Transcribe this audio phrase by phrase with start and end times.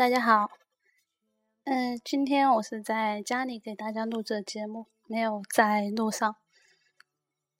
[0.00, 0.50] 大家好。
[1.64, 6.36] 嗯，今天我是在家里给大家录这节目，没有在路上。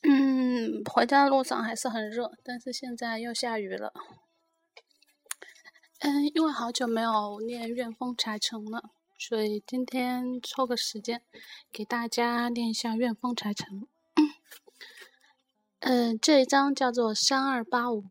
[0.00, 3.92] 嗯，回家的路上还是很热，但是现在又下雨了。
[5.98, 8.84] 嗯，因为好久没有念《怨风柴城》了，
[9.18, 11.20] 所以今天抽个时间
[11.70, 13.82] 给大家念一下《怨风柴城》。
[15.80, 18.06] 嗯，这一章叫做三二八五。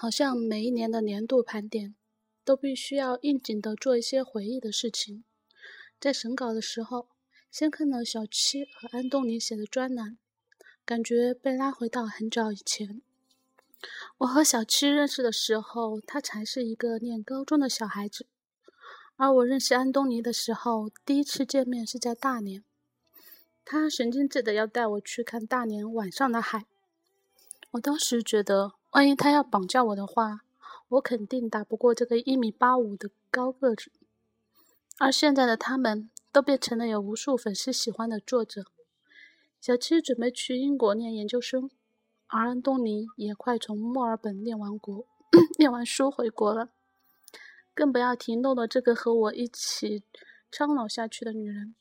[0.00, 1.96] 好像每一年的年度盘点，
[2.44, 5.24] 都必须要应景的做一些回忆的事情。
[5.98, 7.08] 在审稿的时候，
[7.50, 10.16] 先看了小七和安东尼写的专栏，
[10.84, 13.02] 感觉被拉回到很早以前。
[14.18, 18.24] 我和小七认识的时候，他才是一个念高中的小孩子；
[19.16, 22.62] 而我认识安东尼的时候，第一次见面是在大连，
[23.64, 26.66] 他神经质的要带我去看大连晚上的海。
[27.72, 28.77] 我当时觉得。
[28.90, 30.40] 万一他要绑架我的话，
[30.88, 33.92] 我肯定打不过这个一米八五的高个子。
[34.98, 38.64] 而现在的他们都变成了有无数粉丝喜欢的作者。
[39.60, 41.70] 小七准备去英国念研究生，
[42.28, 45.04] 而安东尼也快从墨尔本念完国、
[45.58, 46.70] 念完书回国了。
[47.74, 50.02] 更不要提诺诺这个和我一起
[50.50, 51.74] 苍老下去的女人，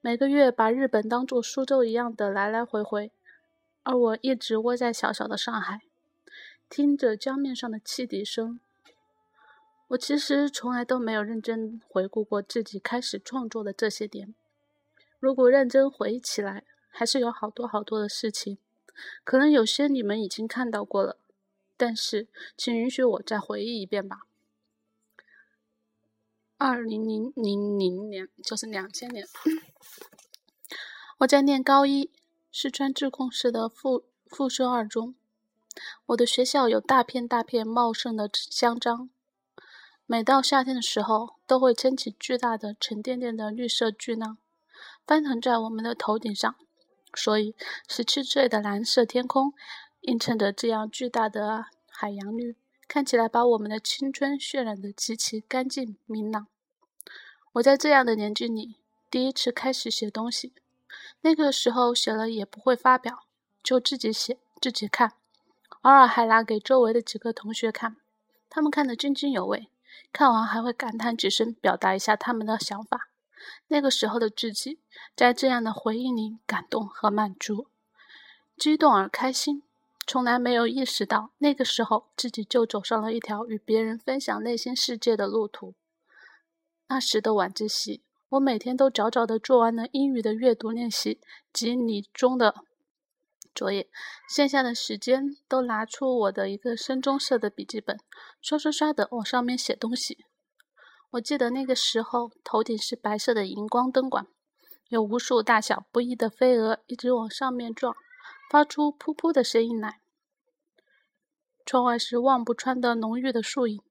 [0.00, 3.12] 每个月把日本当做苏州一样的来来回回，
[3.82, 5.82] 而我一直窝在小小的上海。
[6.70, 8.60] 听着江面上的汽笛声，
[9.88, 14.34] 我其实从来都没有认真回顾过自己开始创作的这些点。
[15.18, 18.58] 如果认真回忆起来，还是有好多好多的事情，
[19.24, 21.18] 可能有些你们已经看到过了。
[21.76, 24.22] 但是，请允许我再回忆一遍吧。
[26.58, 29.26] 二零零零零年，就是两千年，
[31.18, 32.10] 我在念高一，
[32.52, 35.14] 四川自贡市的附附设二中。
[36.06, 39.10] 我的学校有大片大片茂盛的香樟，
[40.06, 44.38] 每到夏天的时候，都会撑起巨大的沉甸甸的绿色巨浪，
[45.06, 46.54] 翻腾在我们的头顶上。
[47.14, 47.54] 所以，
[47.88, 49.54] 十七岁的蓝色天空
[50.02, 52.54] 映衬着这样巨大的海洋绿，
[52.86, 56.46] 看起来把我们的青春渲染得极其干净明朗。
[57.52, 58.76] 我在这样的年纪里，
[59.10, 60.52] 第一次开始写东西，
[61.22, 63.24] 那个时候写了也不会发表，
[63.62, 65.14] 就自己写自己看。
[65.82, 67.96] 偶尔还拿给周围的几个同学看，
[68.50, 69.70] 他们看得津津有味，
[70.12, 73.08] 看完还会感叹几声，表达一下他们的想法。
[73.68, 74.80] 那个时候的自己，
[75.14, 77.68] 在这样的回忆里感动和满足，
[78.56, 79.62] 激动而开心，
[80.06, 85.74] 从来没有意识到那个时候自己就走上了一条与别人分享内心世界的路途。
[86.88, 91.20] 那时的晚自习，我每天都早早地做完了英语的阅读练习
[91.52, 92.64] 及理综的。
[93.58, 93.88] 作业，
[94.28, 97.98] 剩下的时间都拿出我的一个深棕色的笔记本，
[98.40, 100.24] 刷刷刷的往上面写东西。
[101.10, 104.28] 我记得那个时候，头顶是白色的荧光灯管，
[104.86, 107.96] 有无数大小不一的飞蛾一直往上面撞，
[108.48, 110.00] 发出噗噗的声音来。
[111.66, 113.82] 窗外是望不穿的浓郁的树影，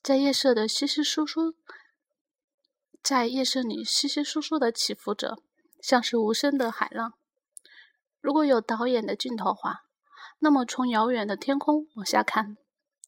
[0.00, 1.54] 在夜色的稀稀疏疏，
[3.02, 5.38] 在夜色里稀稀疏疏的起伏着，
[5.80, 7.14] 像是无声的海浪。
[8.22, 9.82] 如果有导演的镜头话，
[10.38, 12.56] 那么从遥远的天空往下看，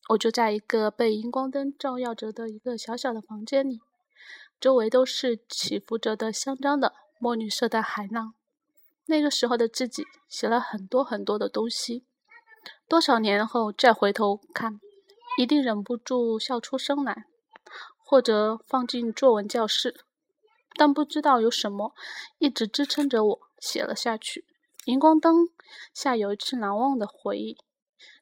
[0.08, 3.80] 我就在一个被荧光灯照耀着的一个小小的房间里，
[4.60, 8.34] 周围都是起伏着的香樟的墨绿色的海浪。
[9.06, 12.04] 那个时候的自己写了很多很多的东西，
[12.88, 14.80] 多少年后再回头看，
[15.38, 17.26] 一定忍不住笑出声来，
[18.04, 19.94] 或者放进作文教室。
[20.76, 21.94] 但不知道有什么
[22.38, 24.44] 一直支撑着我写了下去。
[24.84, 25.48] 荧光灯
[25.92, 27.56] 下有一次难忘的回忆，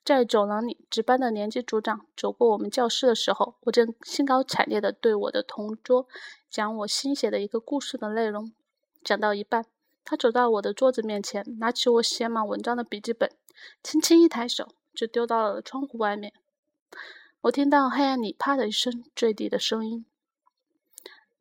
[0.05, 6.06] 在走廊里值班的年级组长走过我们教室的时候，我正兴高采烈地对我的同桌
[6.49, 8.53] 讲我新写的一个故事的内容。
[9.03, 9.67] 讲到一半，
[10.05, 13.32] 他走到我的桌子面前，拿起我写满文章的笔记本，
[13.82, 16.32] 轻轻一抬手就丢到了窗户外面。
[17.41, 20.06] 我听到黑暗里啪的一声坠地的声音，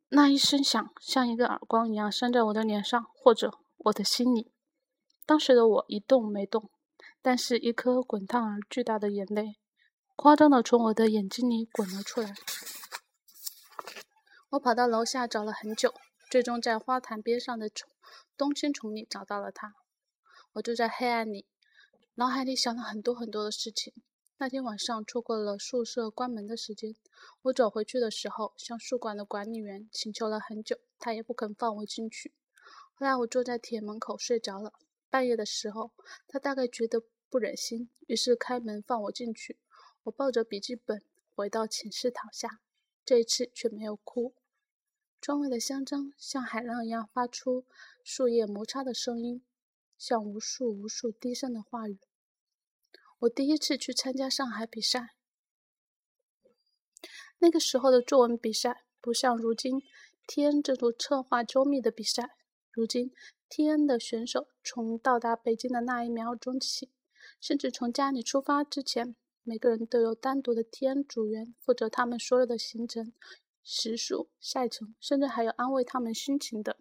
[0.09, 4.50] 那一声响像一个耳光一样扇在我的脸上，或者我的心里。
[5.25, 6.69] 当时的我一动没动，
[7.21, 9.57] 但是一颗滚烫而巨大的眼泪，
[10.15, 12.33] 夸张的从我的眼睛里滚了出来。
[14.49, 15.93] 我跑到楼下找了很久，
[16.29, 17.89] 最终在花坛边上的丛
[18.35, 19.75] 冬青丛里找到了他。
[20.53, 21.45] 我就在黑暗里，
[22.15, 23.93] 脑海里想了很多很多的事情。
[24.37, 26.95] 那天晚上错过了宿舍关门的时间，
[27.43, 32.33] 我走回去的时候，向宿管的管理员请求了很久，他也不肯放我进去。
[32.95, 34.73] 后来我坐在铁门口睡着了。
[35.11, 35.91] 半夜的时候，
[36.27, 39.59] 他大概觉得不忍心，于是开门放我进去。
[40.03, 41.03] 我抱着笔记本，
[41.35, 42.61] 回到寝室躺下，
[43.05, 44.33] 这一次却没有哭。
[45.19, 47.65] 窗外的香樟像海浪一样发出
[48.03, 49.45] 树叶摩擦的声音，
[49.97, 51.99] 像无数无数低声的话语。
[53.19, 55.15] 我第一次去参加上海比赛，
[57.37, 59.83] 那个时候的作文比赛不像如今
[60.25, 62.37] T.N 这种策划周密的比赛。
[62.71, 63.13] 如今
[63.51, 66.89] T.N 的选手从到达北京的那一秒钟起，
[67.41, 69.13] 甚至从家里出发之前，
[69.43, 73.11] 每个人都有单独的 T.N 组员负责他们所有的行程。
[73.61, 76.77] 时速、赛程，甚至还有安慰他们心情的。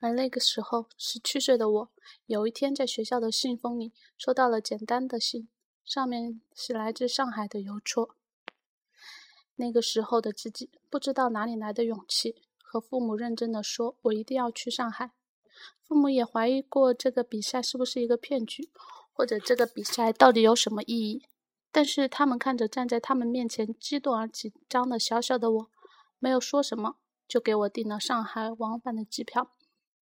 [0.00, 1.92] 而那个时候，十七岁的我，
[2.26, 5.48] 有一天在学校的信封里收到了简单的信，
[5.84, 8.16] 上面是来自上海的邮戳。
[9.54, 15.10] 那个时候的自己，不知道哪里来的勇气，和父母认真的说：“我一定要去上海。”
[15.82, 18.70] 父母也怀疑过这个比赛是不是一个骗局，
[19.12, 21.24] 或者这个比赛到底有什么意义。
[21.72, 25.70] 但是他们看着站在他们面前激动而紧张的小小的我，
[26.20, 29.50] 没有说什么，就给我订了上海往返的机票。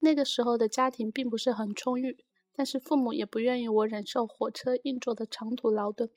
[0.01, 2.23] 那个时候的家庭并不是很充裕，
[2.53, 6.11] 但是父母也不愿意我忍受火车硬座的长途劳顿。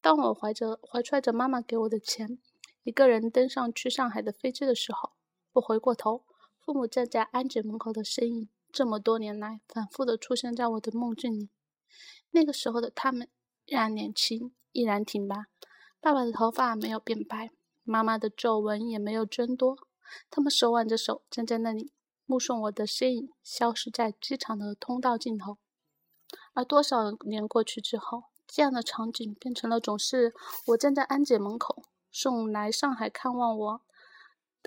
[0.00, 2.40] 当我怀着怀揣着妈妈给我的钱，
[2.82, 5.12] 一个人登上去上海的飞机的时候，
[5.58, 6.24] 我回过头，
[6.58, 11.50] 父母站在安检门口的身影，这么多年来反复的出现在我的梦境里。
[12.30, 13.28] 那个时候的他们
[13.66, 14.52] 依然年轻。
[14.72, 15.46] 依然挺拔，
[15.98, 17.50] 爸爸的头发没有变白，
[17.82, 19.76] 妈妈的皱纹也没有增多。
[20.30, 21.90] 他们手挽着手站在那里，
[22.26, 25.56] 目送我的身影消失在机场的通道尽头。
[26.52, 30.34] 而多少年过去之后，这样的场景变成了总是
[30.66, 31.82] 我站在安检门口，
[32.12, 33.80] 送来上海看望我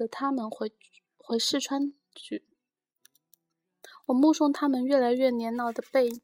[0.01, 0.73] 的他们回
[1.19, 2.43] 回四川去。
[4.07, 6.21] 我目送他们越来越年老的背影，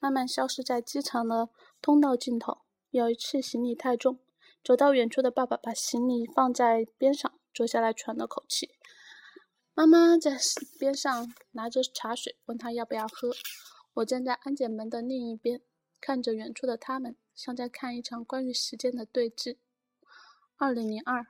[0.00, 1.48] 慢慢消失在机场的
[1.80, 2.62] 通道尽头。
[2.90, 4.18] 有一次行李太重，
[4.64, 8.72] 走到远处的爸爸把行李放在边上，坐下来喘了口气。
[9.74, 10.36] 妈妈在
[10.76, 13.30] 边上拿着茶水，问他要不要喝。
[13.94, 15.62] 我站在安检门的另一边，
[16.00, 19.56] 看着远处的他们，像在看一场关于时间的对峙。
[20.56, 21.28] 二零零二，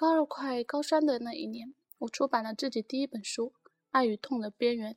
[0.00, 3.52] 高二快高三的那一年，我出版了自己第一本书
[3.90, 4.92] 《爱与痛的边缘》，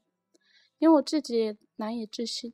[0.77, 2.53] 连我自己也难以置信。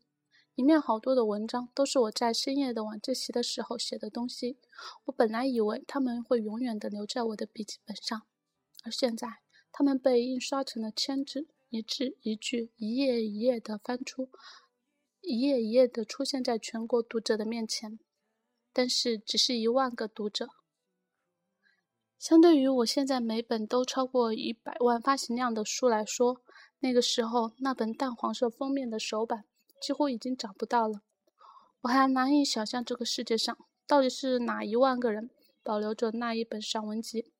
[0.55, 4.57] 里面好多的文章都是我在深夜的晚自习的时候写的东西。
[5.03, 8.21] 我本来以为他们会永远的留在我的笔记本上，
[8.85, 9.27] 而现在
[9.73, 14.29] 他们被印刷成了千字，一字一句，一页一页的翻出，
[15.19, 17.99] 一页一页的出现在全国读者的面前。
[18.71, 20.47] 但是，只是一万个读者，
[22.19, 26.41] 相对于我现在每本都超过一百万发行量的书来说，
[26.79, 29.45] 那个时候那本淡黄色封面的首版。
[29.79, 31.03] 几乎已经找不到了，
[31.81, 33.55] 我还难以想象这个世界上
[33.85, 35.29] 到底是哪一万个人
[35.61, 37.31] 保留着那一本散文集，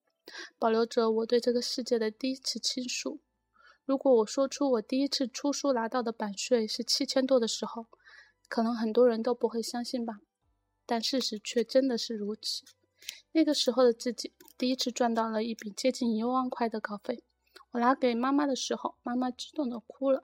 [0.59, 3.19] 保留着我对这个世界的第一次倾诉。
[3.85, 7.87] 如果我说出我第一次出书拿到的版税是七千多的时候，
[8.47, 10.19] 可能很多人都不会相信吧。
[10.85, 12.63] 但事实却真的是如此。
[13.31, 17.23] 那个时候的自己第一次赚到了一笔接近一万块的稿费，
[17.71, 20.23] 我拿给妈妈的时候，妈妈激动的哭了。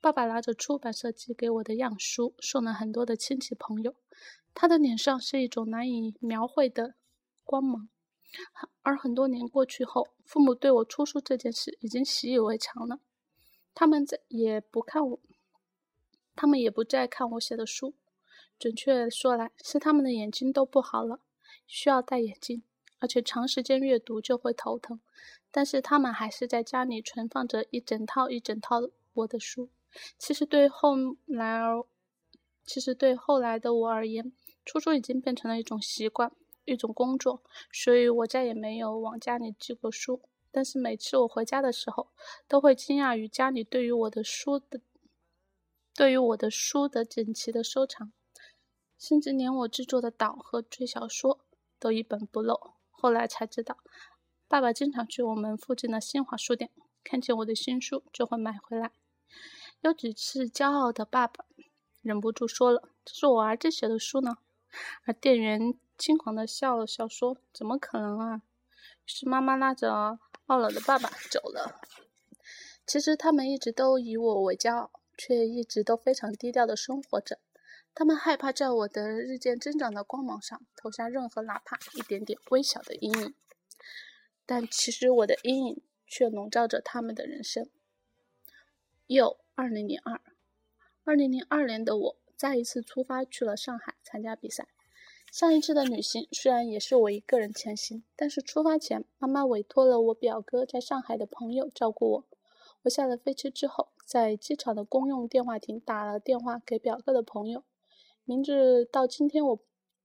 [0.00, 3.94] 爸爸拿着出版社寄给我的样书，送了很多的亲戚朋友。
[4.54, 6.94] 他的脸上是一种难以描绘的
[7.44, 7.88] 光芒。
[8.82, 13.00] 而很多年过去后，父母对我出书这件事已经习以为常了。
[13.74, 15.20] 他们再也不看我，
[16.34, 17.94] 他们也不再看我写的书。
[18.58, 21.20] 准确说来，是他们的眼睛都不好了，
[21.72, 22.64] 需要戴眼镜，
[22.98, 25.00] 而且长时间阅读就会头疼。
[25.52, 28.80] 但是他们还是在家里存放着一整套一整套
[29.14, 29.70] 我的书。
[30.18, 30.96] 其实对后
[31.26, 31.84] 来而，
[32.64, 34.32] 其实对后来的我而言，
[34.64, 36.32] 出书已经变成了一种习惯，
[36.64, 40.22] 一种工作，所以我再也没有往家里寄过书。
[40.52, 42.10] 但是每次我回家的时候，
[42.48, 44.80] 都会惊讶于家里对于我的书的，
[45.94, 48.12] 对于我的书的整齐的收藏，
[48.98, 51.40] 甚至连我制作的岛和追小说
[51.80, 52.74] 都一本不漏。
[52.90, 53.78] 后来才知道，
[54.46, 56.70] 爸爸经常去我们附近的新华书店，
[57.02, 58.92] 看见我的新书就会买回来。
[59.80, 61.46] 有几次，骄傲的爸爸
[62.02, 64.36] 忍不住说了：“这是我儿子写的书呢。”
[65.06, 68.42] 而店员轻狂的笑了笑，说：“怎么可能啊？”
[69.06, 71.80] 于是妈妈拉着懊恼的爸爸走了。
[72.86, 77.38] 其实他们一直都以我为骄傲，却一直都非常低调的生活着。
[78.00, 83.34] 他们害怕在我的日渐增长的光芒上投下任何哪怕一点点微小的阴影。
[84.46, 87.68] 但其实我的阴影却笼罩着他们的人生。
[89.06, 89.36] 又。
[89.54, 90.18] 二零零二，
[91.04, 94.68] 二零零二年的我再一次出发去了上海参加比赛。
[95.30, 102.24] 上一次的旅行虽然也是我一个人前行，但是出发前，妈妈委托了我表哥在上海的朋友照顾我。
[102.84, 107.62] 我下了飞机之后，在机场的公用电话亭打了电话给表哥的朋友，
[108.30, 109.58] 名字到今天我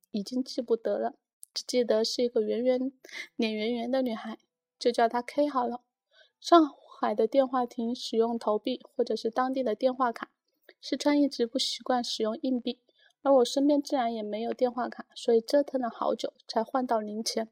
[0.10, 1.14] 已经记不得了，
[1.54, 2.92] 只记得是一个圆圆
[3.36, 4.40] 脸圆圆的女孩，
[4.80, 5.82] 就叫她 K 好了。
[6.42, 10.32] 上海的电话亭使用投币或者是当地的电话卡，
[10.82, 12.80] 四川一直不习惯使用硬币。
[13.22, 17.48] 而我身边自然也没有电话卡，所以折腾了好久才换到零钱。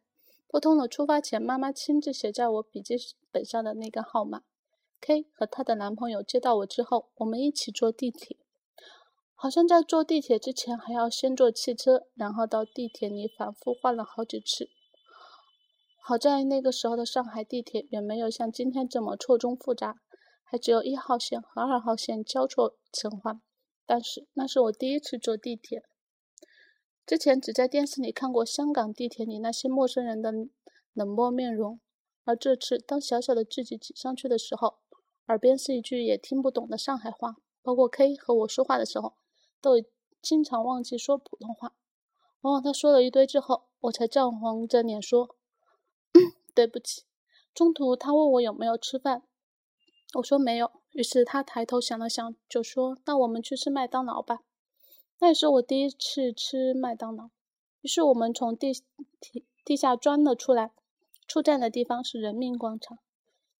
[0.48, 2.96] 拨通了出发前妈妈亲自写在我笔记
[3.32, 4.42] 本上的那个号码。
[5.00, 8.38] K 和她的男朋友接到我之后，我们一起坐地铁。
[9.44, 14.70] 好像在坐地铁之前还要先坐汽车，然后到地铁里反复换了好几次。
[16.02, 19.98] 好在那个时候的上海地铁远没有像今天这么错综复杂，
[20.46, 23.42] 还只有一号线和二号线交错乘换。
[23.86, 25.84] 但是那是我第一次坐地铁，
[27.06, 30.32] 之前只在电视里看过香港地铁里那些陌生人的
[30.94, 31.82] 冷漠面容，
[32.24, 34.76] 而这次当小小的自己挤上去的时候，
[35.28, 39.16] 耳边是一句也听不懂的上海话，包括 K 和我说话的时候，
[39.64, 39.82] 都
[40.22, 41.72] 经常忘记说普通话。
[42.42, 45.38] 往往他说了一堆之后，我才涨红着脸说
[46.54, 47.04] ：“对不起。”
[47.56, 49.24] 中途他问我有没有吃饭，
[50.16, 50.70] 我说没有。
[50.92, 54.42] 于是他抬头想了想，就说：“那我们去吃麦当劳吧。”
[55.20, 57.30] 那也是我第一次吃麦当劳。
[57.80, 58.74] 于是我们从地
[59.22, 60.74] 地地下钻了出来，
[61.26, 63.00] 出站的地方是人民广场。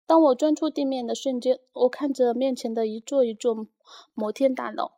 [0.06, 3.68] 当我钻出地面的瞬间，我看着面前的一座一座
[4.14, 4.92] 摩天大楼，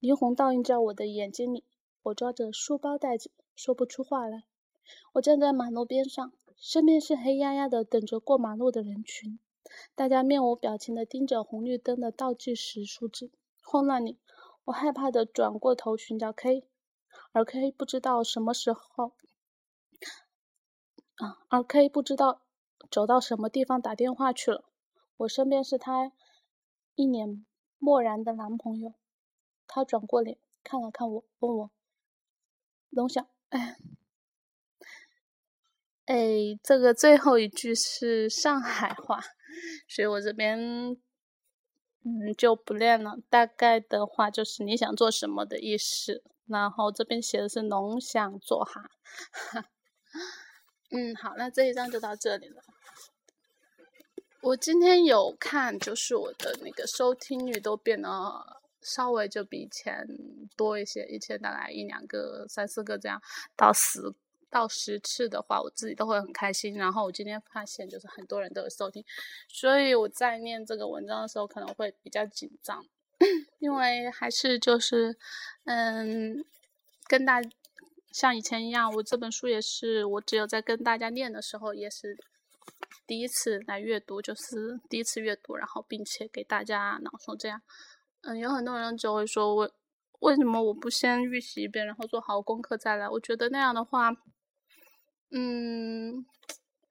[0.00, 1.64] 霓虹倒映在我的眼睛里。
[2.02, 4.44] 我抓着书包袋子，说不出话来。
[5.14, 9.38] 我站在马路边上，身边是黑压压的等着过马路的人群。
[9.96, 13.32] 大家面无表情地盯着红绿灯的倒计时数字，
[13.64, 14.20] 慌乱里，
[14.66, 16.62] 我害怕地转过头寻找 K，
[17.32, 19.12] 而 K 不知道什么时候，
[21.16, 22.42] 啊，而 K 不知道
[22.88, 24.64] 走到什么地方打电话去了。
[25.16, 26.12] 我身边是他
[26.94, 27.44] 一脸
[27.78, 28.94] 漠然的男朋友，
[29.76, 31.70] 他转过脸看了看我，问我
[32.88, 33.76] ：“龙翔，哎。”
[36.06, 39.20] 哎，这个最后一句是上海话，
[39.86, 40.96] 所以我这边
[42.04, 43.18] 嗯就不练了。
[43.28, 46.22] 大概的话就是你想做什么的意思。
[46.46, 48.88] 然后这边写的是侬想做哈，
[50.90, 52.62] 嗯，好，那这一章就到这里了。
[54.40, 58.08] 我今天有看，就是我的那个收听率都变得
[58.86, 60.06] 稍微就比以前
[60.56, 63.20] 多一些，以前大概一两个、三四个这样，
[63.56, 64.14] 到十。
[64.48, 66.74] 到十次的话，我自己都会很开心。
[66.74, 69.04] 然后我今天发现，就是很多人都有收听，
[69.48, 72.86] 所以我在念这个文章的时候可能会比较紧张，
[73.58, 75.18] 因为还是就是，
[75.64, 76.42] 嗯，
[77.08, 77.42] 跟大
[78.12, 82.16] 像以前一样，我这本书也是我只有在跟大家念的时候，也是
[83.04, 87.60] 第一次来阅读，就是第一次阅读，然后并且给大家朗诵这样。
[88.26, 89.70] 嗯，有很多人就会说我
[90.20, 93.08] 为什么我不先预习一遍，然后做好功课再来？
[93.08, 94.10] 我觉得那样的话。
[95.30, 96.24] 嗯，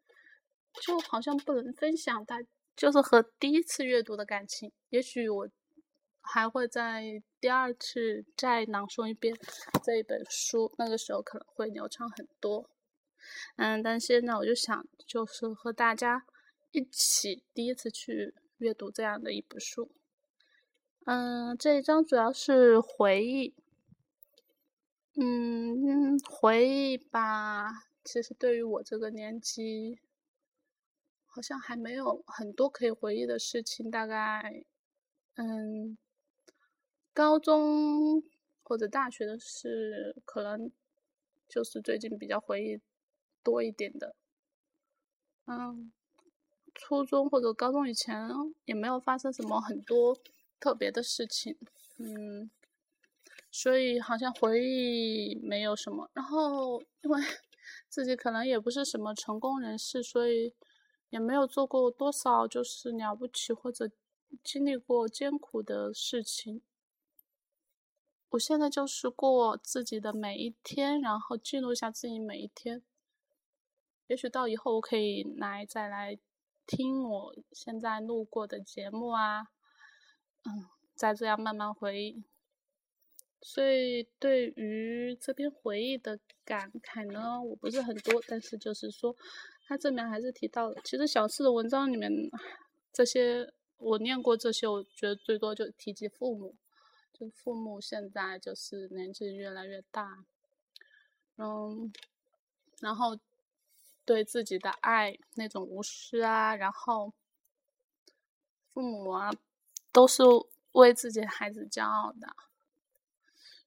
[0.82, 2.38] 就好像不能分享，大
[2.76, 4.72] 就是和第一次阅读的感情。
[4.90, 5.50] 也许我
[6.22, 9.34] 还会在第二次再朗诵一遍
[9.84, 12.70] 这一本书，那个时候可能会流畅很多。
[13.56, 16.26] 嗯，但现在我就想，就是和大家
[16.72, 19.92] 一起第一次去阅读这样的一本书。
[21.06, 23.54] 嗯，这一章主要是回忆。
[25.14, 27.84] 嗯，回忆吧。
[28.04, 30.00] 其实对于我这个年纪，
[31.28, 33.92] 好像还没有很多可以回忆的事情。
[33.92, 34.66] 大概，
[35.36, 35.96] 嗯，
[37.14, 38.24] 高中
[38.64, 40.72] 或者大学的事，可能
[41.48, 42.82] 就是最近比较回忆
[43.44, 44.16] 多一点的。
[45.46, 45.92] 嗯，
[46.74, 48.28] 初中或者高中以前
[48.66, 50.18] 也没有发生什么很多
[50.66, 51.56] 特别的事情。
[51.98, 52.50] 嗯，
[53.52, 56.10] 所以好像回忆没有什么。
[56.14, 57.22] 然后因为。
[57.90, 60.54] 自己可能也不是什么成功人士，所以
[61.10, 63.90] 也没有做过多少就是了不起或者
[64.44, 66.62] 经历过艰苦的事情。
[68.30, 72.84] 我现在就是过自己的每一天，然后记录一下自己每一天。
[74.08, 76.20] 也许到以后我可以来再来
[76.68, 79.48] 听我现在录过的节目啊，
[80.46, 82.24] 嗯，再这样慢慢回忆。
[83.42, 89.16] 所以对于这篇回忆的感慨呢，我不是很多，但是就是说，
[89.68, 92.12] 他这边还是提到了，其实小四的文章里面，
[92.92, 96.56] 这些我念过这些，我觉得最多就提及父母，
[97.14, 100.26] 就父母现在就是年纪越来越大，
[101.38, 101.94] 嗯，
[102.80, 103.20] 然后
[104.06, 107.14] 对自己的爱那种无私啊，然后
[108.74, 109.32] 父母啊
[109.96, 110.24] 都是
[110.74, 112.36] 为自己孩子骄傲的，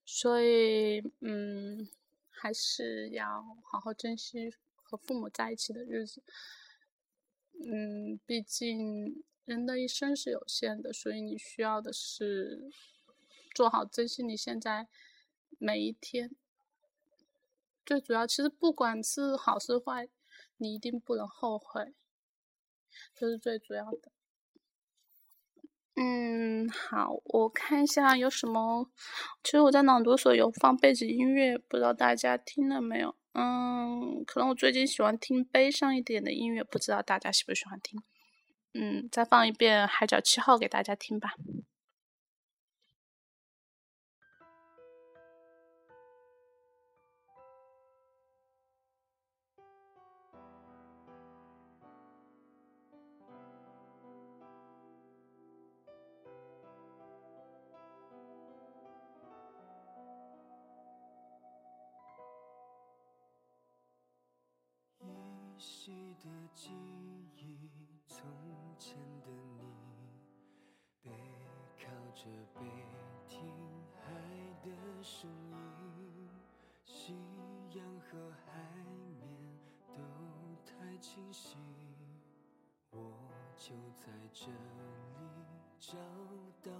[0.05, 1.89] 所以嗯，
[2.29, 6.21] 还是要好好珍惜和父母在一起的日子。
[7.65, 12.69] 嗯，毕竟人的一生是有限的，所以你需要的是
[13.55, 14.87] 做好珍惜你现在
[15.57, 16.35] 每一天。
[17.83, 20.07] 最主要，其实不管是好是坏，
[20.57, 21.95] 你一定不能后悔，
[23.15, 24.11] 这是最主要的。
[26.01, 28.89] 嗯，好，我看一下有什么。
[29.43, 33.13] 其实我在朗读所有放背景音乐，不知道大家听了没有。
[33.33, 38.01] 嗯，可能我最近喜欢听悲伤一点的音乐，不知道大家喜不喜欢听。
[38.73, 41.33] 嗯，再放一遍《海角七号》给大家听吧。
[65.71, 66.71] 细的记
[67.37, 67.69] 忆，
[68.07, 68.27] 从
[68.79, 69.61] 前的你，
[71.03, 71.11] 背
[71.77, 71.85] 靠
[72.15, 72.65] 着背
[73.27, 73.39] 听
[73.93, 74.09] 海
[74.63, 74.71] 的
[75.03, 75.29] 声
[76.09, 76.27] 音，
[76.83, 77.13] 夕
[77.75, 78.83] 阳和海
[79.19, 79.29] 面
[79.95, 80.01] 都
[80.65, 81.55] 太清晰，
[82.89, 82.97] 我
[83.55, 84.57] 就在这里
[85.77, 85.99] 找
[86.63, 86.71] 到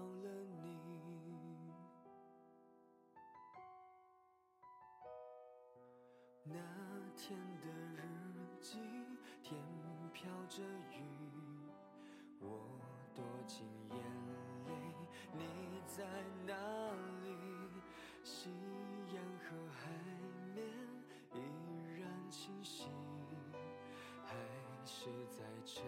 [25.59, 25.81] 在这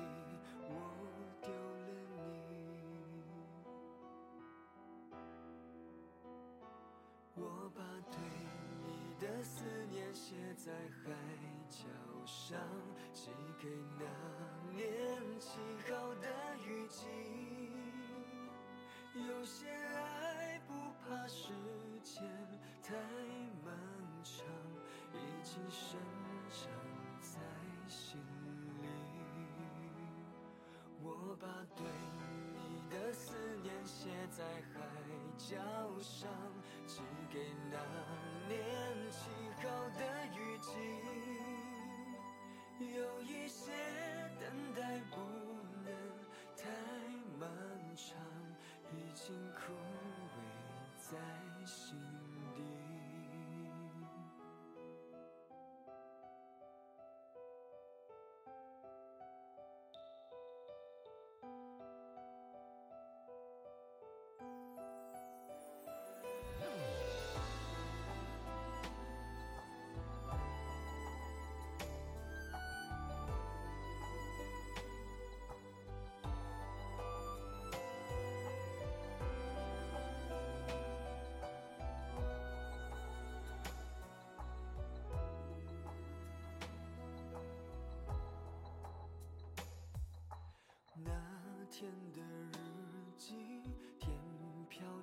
[0.66, 0.72] 我
[1.42, 1.84] 丢了
[2.48, 2.56] 你。
[7.34, 8.16] 我把对
[8.82, 8.88] 你
[9.20, 11.12] 的思念写在海。
[11.70, 11.86] 角
[12.24, 12.56] 上
[13.12, 14.04] 寄给那
[14.76, 14.86] 年
[15.40, 16.28] 起好的
[16.64, 17.04] 雨季，
[19.14, 21.52] 有些爱不怕时
[22.04, 22.22] 间
[22.82, 22.94] 太
[23.64, 23.74] 漫
[24.22, 24.46] 长，
[25.14, 25.98] 已经生
[26.50, 26.70] 长
[27.20, 27.40] 在
[27.88, 28.23] 心
[31.44, 31.84] 把对
[32.54, 34.80] 你的思念写在海
[35.36, 35.56] 角
[36.00, 36.30] 上，
[36.86, 37.76] 寄给那
[38.48, 38.56] 年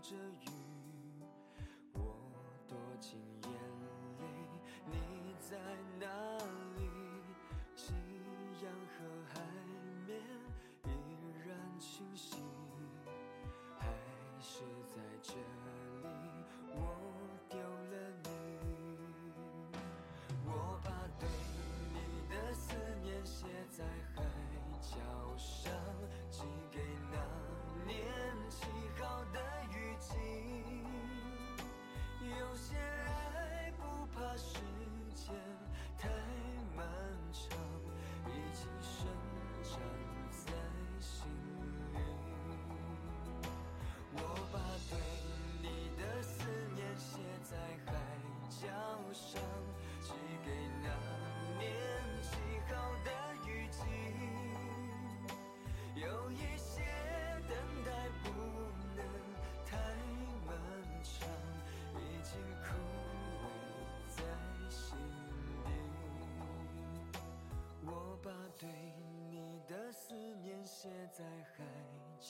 [0.02, 0.50] 着雨，
[1.94, 2.00] 我
[2.68, 3.52] 躲进眼
[4.20, 4.26] 泪，
[4.90, 5.58] 你在
[6.00, 6.08] 哪
[6.76, 6.90] 里？
[7.76, 7.94] 夕
[8.64, 9.40] 阳和海
[10.08, 10.20] 面
[10.86, 10.90] 依
[11.48, 12.38] 然清晰，
[13.78, 13.86] 还
[14.40, 15.34] 是在这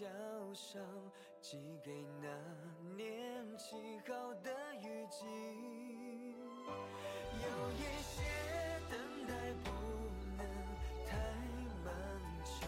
[0.02, 0.08] 角
[0.56, 0.82] 上，
[1.40, 2.28] 寄给那
[2.98, 3.76] 年起
[4.08, 4.50] 好的
[4.82, 5.28] 雨季。
[7.38, 8.24] 有一些
[8.90, 9.32] 等待
[9.64, 9.70] 不
[10.38, 10.42] 能
[11.06, 11.12] 太
[11.86, 11.88] 漫
[12.44, 12.68] 长，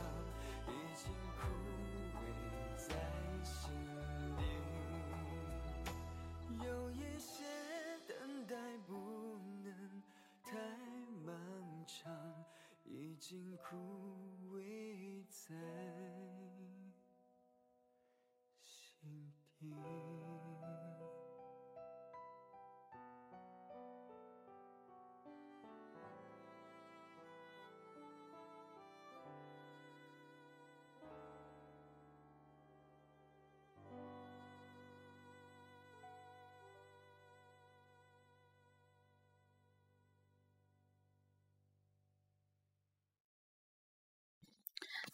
[0.68, 1.42] 已经枯
[2.14, 2.22] 萎
[2.78, 2.86] 在
[3.44, 3.52] 心
[4.38, 4.40] 底。
[6.64, 7.44] 有一些
[8.08, 8.54] 等待
[8.86, 8.92] 不
[9.64, 9.68] 能
[10.44, 10.52] 太
[11.26, 11.34] 漫
[11.88, 12.14] 长，
[12.86, 14.03] 已经枯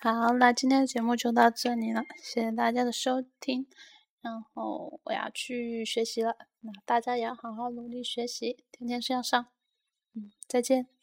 [0.02, 3.68] 好，那今天的节目就到这里了，谢谢大家的收听。
[4.22, 9.48] 然后我要去学习了，那大家也要好好努力学习，天天向上。
[10.14, 10.99] 嗯，再见。